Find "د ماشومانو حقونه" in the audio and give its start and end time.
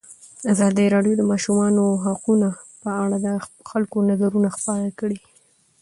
1.19-2.47